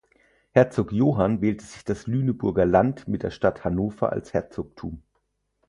Herzog 0.49 0.91
Johann 0.93 1.41
wählte 1.41 1.63
sich 1.63 1.85
das 1.85 2.07
Lüneburger 2.07 2.65
Land 2.65 3.07
mit 3.07 3.21
der 3.21 3.29
Stadt 3.29 3.63
Hannover 3.63 4.11
als 4.11 4.33
Herzogtum. 4.33 5.03